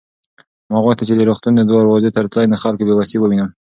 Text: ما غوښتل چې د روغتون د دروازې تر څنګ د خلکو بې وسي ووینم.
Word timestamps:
ما 0.69 0.77
غوښتل 0.85 1.05
چې 1.09 1.15
د 1.17 1.21
روغتون 1.29 1.53
د 1.55 1.61
دروازې 1.69 2.09
تر 2.17 2.25
څنګ 2.33 2.47
د 2.49 2.55
خلکو 2.63 2.83
بې 2.87 2.93
وسي 2.95 3.17
ووینم. 3.19 3.49